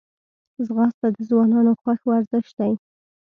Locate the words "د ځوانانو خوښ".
1.15-1.99